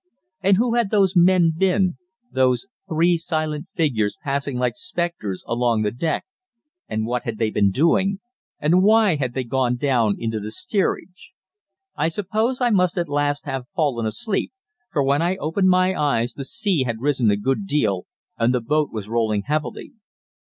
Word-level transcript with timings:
And 0.41 0.57
who 0.57 0.73
had 0.73 0.89
those 0.89 1.15
men 1.15 1.53
been, 1.55 1.97
those 2.31 2.65
three 2.89 3.17
silent 3.17 3.67
figures 3.75 4.17
passing 4.23 4.57
like 4.57 4.75
spectres 4.75 5.43
along 5.45 5.83
the 5.83 5.91
deck, 5.91 6.25
and 6.89 7.05
what 7.05 7.21
had 7.21 7.37
they 7.37 7.51
been 7.51 7.69
doing, 7.69 8.19
and 8.57 8.81
why 8.81 9.17
had 9.17 9.35
they 9.35 9.43
gone 9.43 9.75
down 9.75 10.15
into 10.17 10.39
the 10.39 10.49
steerage? 10.49 11.33
I 11.95 12.07
suppose 12.07 12.61
I 12.61 12.71
must 12.71 12.97
at 12.97 13.09
last 13.09 13.45
have 13.45 13.67
fallen 13.75 14.07
asleep, 14.07 14.51
for 14.91 15.03
when 15.03 15.21
I 15.21 15.35
opened 15.35 15.69
my 15.69 15.93
eyes 15.95 16.33
the 16.33 16.45
sea 16.45 16.81
had 16.81 16.99
risen 16.99 17.29
a 17.29 17.37
good 17.37 17.67
deal, 17.67 18.07
and 18.39 18.55
the 18.55 18.59
boat 18.59 18.89
was 18.91 19.07
rolling 19.07 19.43
heavily. 19.43 19.93